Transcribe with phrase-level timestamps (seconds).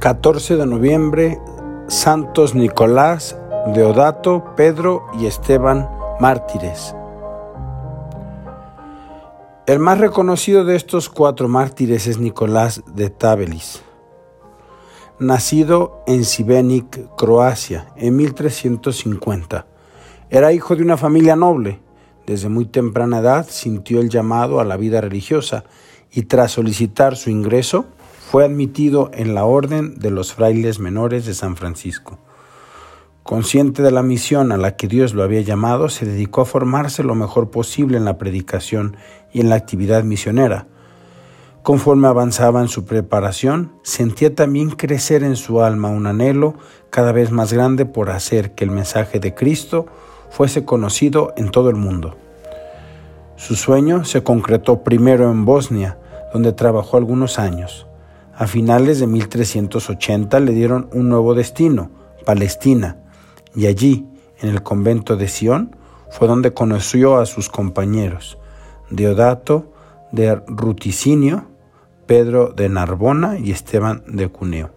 [0.00, 1.38] 14 de noviembre,
[1.88, 3.36] Santos Nicolás,
[3.74, 5.88] Deodato, Pedro y Esteban,
[6.20, 6.94] mártires.
[9.66, 13.82] El más reconocido de estos cuatro mártires es Nicolás de Tabelis,
[15.18, 19.66] nacido en Sibenic, Croacia, en 1350.
[20.30, 21.80] Era hijo de una familia noble.
[22.26, 25.64] Desde muy temprana edad sintió el llamado a la vida religiosa
[26.10, 27.86] y tras solicitar su ingreso
[28.30, 32.20] fue admitido en la Orden de los Frailes Menores de San Francisco.
[33.24, 37.02] Consciente de la misión a la que Dios lo había llamado, se dedicó a formarse
[37.02, 38.96] lo mejor posible en la predicación
[39.32, 40.68] y en la actividad misionera.
[41.64, 46.54] Conforme avanzaba en su preparación, sentía también crecer en su alma un anhelo
[46.90, 49.86] cada vez más grande por hacer que el mensaje de Cristo
[50.30, 52.16] fuese conocido en todo el mundo.
[53.34, 55.98] Su sueño se concretó primero en Bosnia,
[56.32, 57.88] donde trabajó algunos años.
[58.40, 61.90] A finales de 1380 le dieron un nuevo destino,
[62.24, 62.96] Palestina,
[63.54, 64.06] y allí,
[64.38, 65.76] en el convento de Sion,
[66.10, 68.38] fue donde conoció a sus compañeros,
[68.88, 69.74] Deodato
[70.10, 71.48] de Ruticinio,
[72.06, 74.70] Pedro de Narbona y Esteban de Cuneo.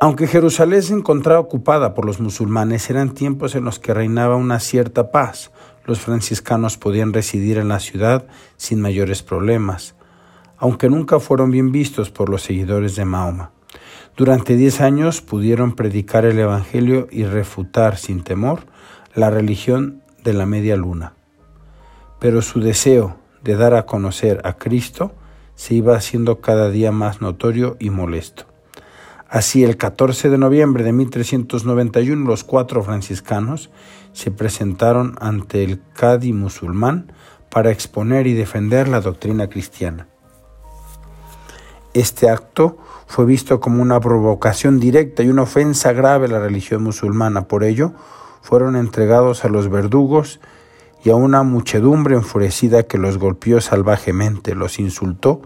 [0.00, 4.58] Aunque Jerusalén se encontraba ocupada por los musulmanes, eran tiempos en los que reinaba una
[4.58, 5.52] cierta paz.
[5.84, 8.26] Los franciscanos podían residir en la ciudad
[8.56, 9.94] sin mayores problemas,
[10.62, 13.50] aunque nunca fueron bien vistos por los seguidores de Mahoma.
[14.16, 18.60] Durante diez años pudieron predicar el Evangelio y refutar sin temor
[19.12, 21.14] la religión de la media luna.
[22.20, 25.12] Pero su deseo de dar a conocer a Cristo
[25.56, 28.44] se iba haciendo cada día más notorio y molesto.
[29.28, 33.70] Así, el 14 de noviembre de 1391, los cuatro franciscanos
[34.12, 37.12] se presentaron ante el Cadi musulmán
[37.50, 40.06] para exponer y defender la doctrina cristiana.
[41.94, 46.82] Este acto fue visto como una provocación directa y una ofensa grave a la religión
[46.82, 47.48] musulmana.
[47.48, 47.92] Por ello,
[48.40, 50.40] fueron entregados a los verdugos
[51.04, 55.42] y a una muchedumbre enfurecida que los golpeó salvajemente, los insultó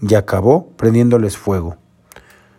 [0.00, 1.76] y acabó prendiéndoles fuego.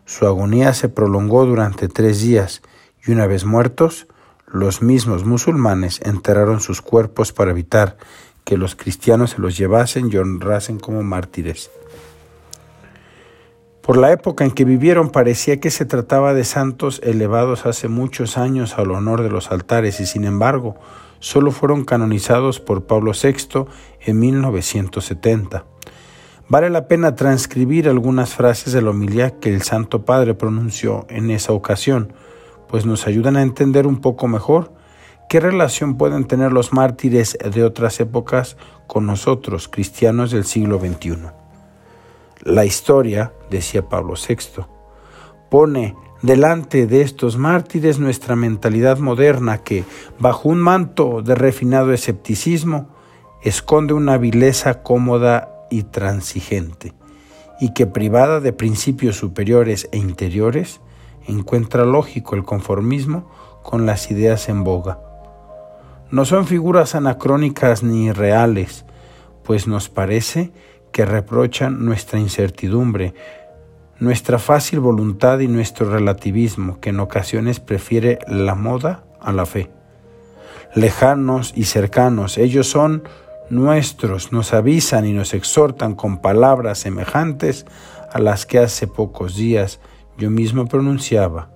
[0.05, 2.61] Su agonía se prolongó durante tres días
[3.05, 4.07] y una vez muertos,
[4.47, 7.97] los mismos musulmanes enterraron sus cuerpos para evitar
[8.43, 11.71] que los cristianos se los llevasen y honrasen como mártires.
[13.83, 18.37] Por la época en que vivieron parecía que se trataba de santos elevados hace muchos
[18.37, 20.77] años al honor de los altares y sin embargo
[21.19, 23.65] solo fueron canonizados por Pablo VI
[23.99, 25.65] en 1970.
[26.47, 31.29] Vale la pena transcribir algunas frases de la homilía que el Santo Padre pronunció en
[31.29, 32.13] esa ocasión,
[32.69, 34.71] pues nos ayudan a entender un poco mejor
[35.27, 38.55] qué relación pueden tener los mártires de otras épocas
[38.87, 41.42] con nosotros, cristianos del siglo XXI.
[42.45, 44.65] La historia, decía Pablo VI,
[45.49, 49.85] pone delante de estos mártires nuestra mentalidad moderna que,
[50.19, 52.89] bajo un manto de refinado escepticismo,
[53.43, 56.93] esconde una vileza cómoda y transigente,
[57.61, 60.81] y que privada de principios superiores e interiores,
[61.25, 63.31] encuentra lógico el conformismo
[63.63, 64.99] con las ideas en boga.
[66.11, 68.83] No son figuras anacrónicas ni irreales,
[69.43, 70.51] pues nos parece
[70.93, 73.13] que reprochan nuestra incertidumbre,
[73.99, 79.69] nuestra fácil voluntad y nuestro relativismo, que en ocasiones prefiere la moda a la fe.
[80.75, 83.03] Lejanos y cercanos, ellos son
[83.49, 87.65] nuestros, nos avisan y nos exhortan con palabras semejantes
[88.11, 89.79] a las que hace pocos días
[90.17, 91.49] yo mismo pronunciaba.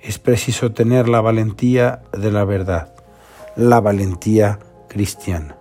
[0.00, 2.94] Es preciso tener la valentía de la verdad,
[3.54, 4.58] la valentía
[4.88, 5.56] cristiana.